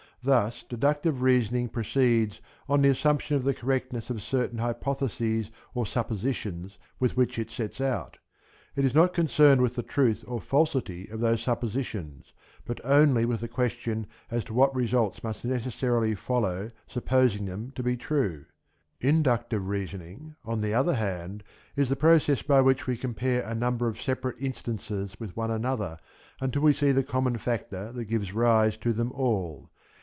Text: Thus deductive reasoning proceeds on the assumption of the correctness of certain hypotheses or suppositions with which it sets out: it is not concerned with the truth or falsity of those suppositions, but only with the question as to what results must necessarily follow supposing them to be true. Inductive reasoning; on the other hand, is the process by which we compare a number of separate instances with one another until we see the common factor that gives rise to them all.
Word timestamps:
Thus 0.23 0.61
deductive 0.69 1.23
reasoning 1.23 1.67
proceeds 1.69 2.41
on 2.69 2.83
the 2.83 2.89
assumption 2.89 3.35
of 3.37 3.41
the 3.43 3.55
correctness 3.55 4.11
of 4.11 4.21
certain 4.21 4.59
hypotheses 4.59 5.49
or 5.73 5.87
suppositions 5.87 6.77
with 6.99 7.17
which 7.17 7.39
it 7.39 7.49
sets 7.49 7.81
out: 7.81 8.19
it 8.75 8.85
is 8.85 8.93
not 8.93 9.15
concerned 9.15 9.61
with 9.61 9.73
the 9.73 9.81
truth 9.81 10.23
or 10.27 10.39
falsity 10.39 11.07
of 11.07 11.21
those 11.21 11.41
suppositions, 11.41 12.33
but 12.65 12.79
only 12.83 13.25
with 13.25 13.41
the 13.41 13.47
question 13.47 14.05
as 14.29 14.43
to 14.43 14.53
what 14.53 14.75
results 14.75 15.23
must 15.23 15.43
necessarily 15.43 16.13
follow 16.13 16.69
supposing 16.85 17.45
them 17.47 17.71
to 17.71 17.81
be 17.81 17.97
true. 17.97 18.45
Inductive 18.99 19.67
reasoning; 19.69 20.35
on 20.45 20.61
the 20.61 20.71
other 20.75 20.93
hand, 20.93 21.41
is 21.75 21.89
the 21.89 21.95
process 21.95 22.43
by 22.43 22.61
which 22.61 22.85
we 22.85 22.95
compare 22.95 23.41
a 23.41 23.55
number 23.55 23.87
of 23.87 23.99
separate 23.99 24.37
instances 24.39 25.15
with 25.19 25.35
one 25.35 25.49
another 25.49 25.97
until 26.39 26.61
we 26.61 26.73
see 26.73 26.91
the 26.91 27.01
common 27.01 27.39
factor 27.39 27.91
that 27.93 28.05
gives 28.05 28.33
rise 28.35 28.77
to 28.77 28.93
them 28.93 29.11
all. 29.13 29.71